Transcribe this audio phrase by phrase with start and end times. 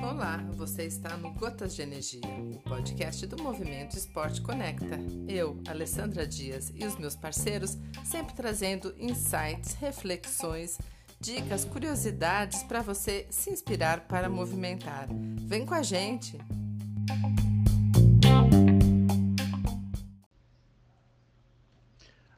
[0.00, 4.98] Olá, você está no Gotas de Energia, o podcast do Movimento Esporte Conecta.
[5.26, 10.78] Eu, Alessandra Dias e os meus parceiros sempre trazendo insights, reflexões,
[11.20, 15.08] dicas, curiosidades para você se inspirar para movimentar.
[15.46, 16.38] Vem com a gente!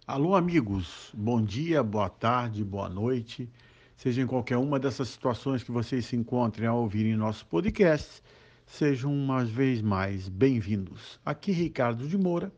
[0.07, 3.49] Alô, amigos, bom dia, boa tarde, boa noite.
[3.97, 8.23] Seja em qualquer uma dessas situações que vocês se encontrem ao ouvirem nosso podcast,
[8.67, 11.19] sejam uma vez mais bem-vindos.
[11.25, 12.53] Aqui Ricardo de Moura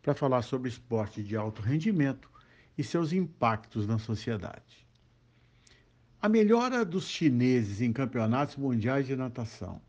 [0.00, 2.30] para falar sobre esporte de alto rendimento
[2.78, 4.86] e seus impactos na sociedade.
[6.18, 9.82] A melhora dos chineses em campeonatos mundiais de natação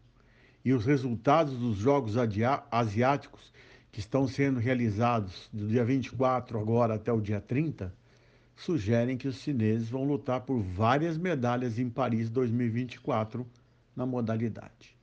[0.65, 2.15] e os resultados dos Jogos
[2.69, 3.53] Asiáticos
[3.91, 7.93] que estão sendo realizados do dia 24 agora até o dia 30,
[8.55, 13.45] sugerem que os chineses vão lutar por várias medalhas em Paris 2024
[13.95, 14.97] na modalidade.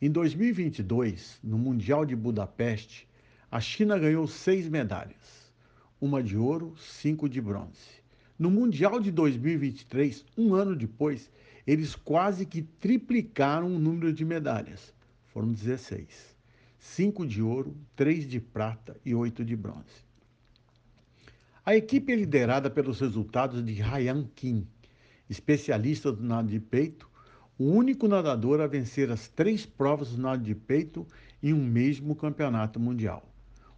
[0.00, 3.08] Em 2022, no Mundial de Budapeste,
[3.50, 5.52] a China ganhou seis medalhas,
[6.00, 8.02] uma de ouro, cinco de bronze.
[8.38, 11.30] No Mundial de 2023, um ano depois,
[11.66, 14.92] eles quase que triplicaram o número de medalhas,
[15.32, 16.33] foram 16
[16.84, 20.04] cinco de ouro, três de prata e oito de bronze.
[21.64, 24.68] A equipe é liderada pelos resultados de Ryan Kim,
[25.28, 27.10] especialista do nado de peito,
[27.58, 31.06] o único nadador a vencer as três provas do nado de peito
[31.42, 33.26] em um mesmo campeonato mundial: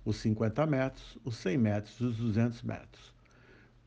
[0.04, 3.14] os 50 metros, os 100 metros os 200 metros.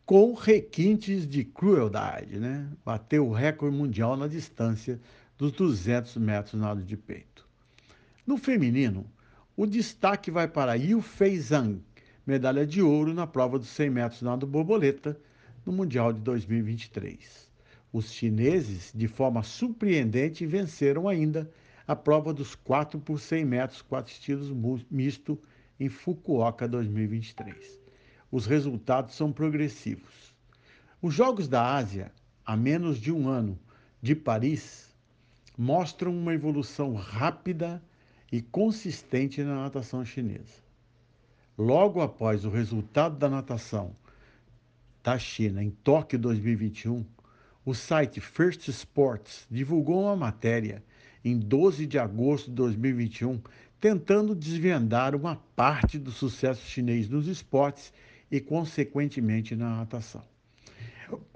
[0.06, 2.72] Com requintes de crueldade, né?
[2.86, 5.00] Bateu o recorde mundial na distância
[5.38, 7.48] dos 200 metros nado de peito.
[8.30, 9.12] No feminino,
[9.58, 11.82] o destaque vai para Yu Fei Zhang,
[12.28, 15.20] medalha de ouro na prova dos 100 metros nado borboleta
[15.66, 17.50] no Mundial de 2023.
[17.92, 21.52] Os chineses, de forma surpreendente, venceram ainda
[21.88, 25.42] a prova dos 4 por 100 metros, 4 estilos misto
[25.80, 27.80] em Fukuoka 2023.
[28.32, 30.36] Os resultados são progressivos.
[31.02, 32.12] Os Jogos da Ásia,
[32.45, 33.58] a menos de um ano
[34.00, 34.95] de Paris,
[35.58, 37.82] mostram uma evolução rápida
[38.32, 40.62] e consistente na natação chinesa.
[41.58, 43.95] Logo após o resultado da natação
[45.04, 47.06] da China em Tóquio 2021,
[47.66, 50.84] o site First Sports divulgou uma matéria
[51.23, 53.42] em 12 de agosto de 2021
[53.80, 57.94] tentando desvendar uma parte do sucesso chinês nos esportes
[58.30, 60.23] e, consequentemente, na natação.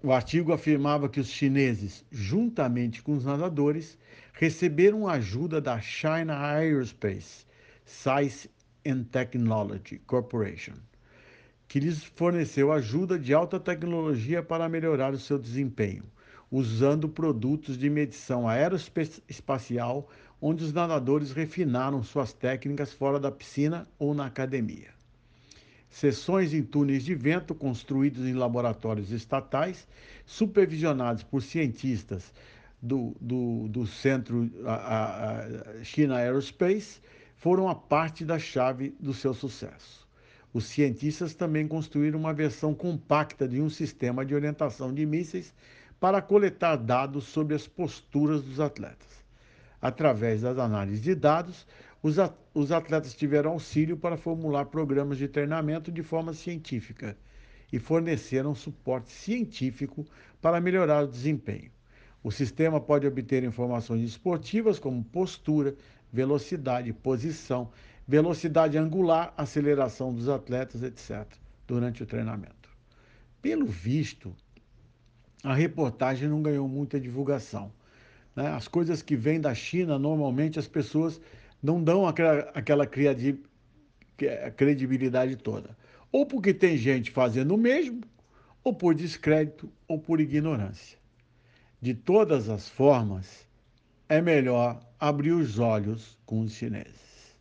[0.03, 3.97] O artigo afirmava que os chineses, juntamente com os nadadores,
[4.33, 7.45] receberam ajuda da China Aerospace
[7.85, 8.49] Science
[8.85, 10.75] and Technology Corporation,
[11.67, 16.03] que lhes forneceu ajuda de alta tecnologia para melhorar o seu desempenho,
[16.51, 20.07] usando produtos de medição aeroespacial,
[20.39, 24.91] onde os nadadores refinaram suas técnicas fora da piscina ou na academia.
[25.93, 29.87] Sessões em túneis de vento construídos em laboratórios estatais,
[30.25, 32.33] supervisionados por cientistas
[32.81, 36.99] do, do, do centro a, a China Aerospace
[37.35, 40.07] foram a parte da chave do seu sucesso.
[40.51, 45.53] Os cientistas também construíram uma versão compacta de um sistema de orientação de mísseis
[45.99, 49.22] para coletar dados sobre as posturas dos atletas.
[49.83, 51.67] Através das análises de dados,
[52.01, 57.17] os atletas tiveram auxílio para formular programas de treinamento de forma científica
[57.69, 60.05] e forneceram suporte científico
[60.41, 61.69] para melhorar o desempenho.
[62.23, 65.75] O sistema pode obter informações esportivas como postura,
[66.13, 67.69] velocidade, posição,
[68.07, 71.27] velocidade angular, aceleração dos atletas, etc.,
[71.67, 72.69] durante o treinamento.
[73.41, 74.33] Pelo visto,
[75.43, 77.73] a reportagem não ganhou muita divulgação.
[78.35, 78.47] Né?
[78.47, 81.21] As coisas que vêm da China, normalmente as pessoas
[81.61, 82.85] não dão aquela, aquela
[84.55, 85.77] credibilidade toda.
[86.11, 88.01] Ou porque tem gente fazendo o mesmo,
[88.63, 90.97] ou por descrédito, ou por ignorância.
[91.81, 93.47] De todas as formas,
[94.07, 97.35] é melhor abrir os olhos com os chineses.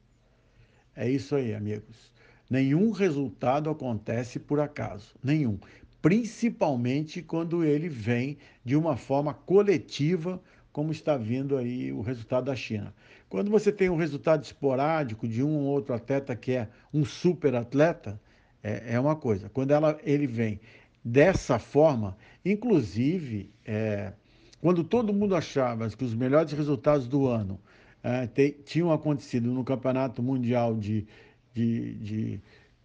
[0.97, 2.13] É isso aí, amigos.
[2.51, 5.59] Nenhum resultado acontece por acaso, nenhum.
[6.01, 10.43] Principalmente quando ele vem de uma forma coletiva,
[10.73, 12.95] como está vindo aí o resultado da China.
[13.29, 17.55] Quando você tem um resultado esporádico de um ou outro atleta que é um super
[17.55, 18.21] atleta,
[18.63, 19.49] é, é uma coisa.
[19.51, 20.61] Quando ela, ele vem
[21.05, 24.13] dessa forma, inclusive, é,
[24.61, 27.61] quando todo mundo achava que os melhores resultados do ano
[28.03, 31.07] é, te, tinham acontecido no Campeonato Mundial de,
[31.53, 32.41] de, de,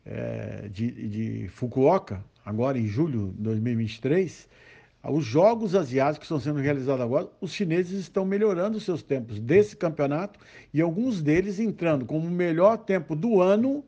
[0.05, 4.47] é, de, de Fukuoka, agora em julho de 2023,
[5.09, 9.39] Os Jogos Asiáticos que estão sendo realizados agora, os chineses estão melhorando os seus tempos
[9.39, 10.37] desse campeonato
[10.73, 13.85] e alguns deles entrando como o melhor tempo do ano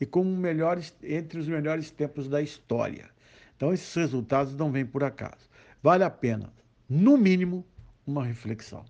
[0.00, 3.10] e como melhores, entre os melhores tempos da história.
[3.56, 5.50] Então, esses resultados não vêm por acaso.
[5.82, 6.52] Vale a pena,
[6.88, 7.66] no mínimo,
[8.06, 8.84] uma reflexão.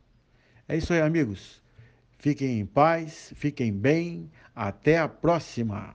[0.68, 1.62] É isso aí, amigos.
[2.18, 4.30] Fiquem em paz, fiquem bem.
[4.54, 5.94] Até a próxima!